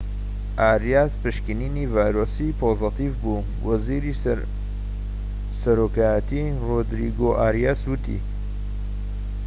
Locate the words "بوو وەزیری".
3.21-4.13